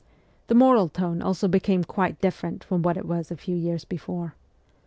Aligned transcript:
The 0.47 0.55
moral 0.55 0.89
tone 0.89 1.21
also 1.21 1.47
became 1.47 1.83
quite 1.83 2.19
different 2.19 2.63
from 2.63 2.81
what 2.81 2.97
it 2.97 3.05
was 3.05 3.29
a 3.29 3.37
few 3.37 3.55
years 3.55 3.85
before. 3.85 4.33